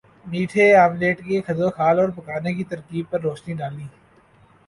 [0.25, 3.85] میٹھے آملیٹ کے خدوخال اور پکانے کی ترکیب پر روشنی ڈالی